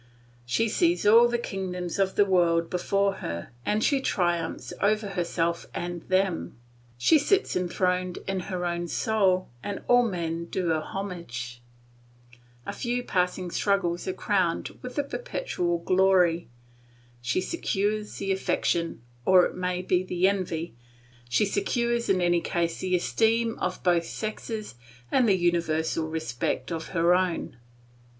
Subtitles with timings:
[0.47, 5.67] She sees all the kingdoms of the world before her and she triumphs over herself
[5.75, 6.57] and them;
[6.97, 11.61] she sits enthroned in her own soul and all men do her homage;
[12.65, 16.47] a few passing struggles are crowned with perpetual glory;
[17.21, 20.73] she secures the affection, or it may be the envy,
[21.29, 24.73] she secures in any case the esteem of both sexes
[25.11, 27.55] and the universal respect of her own.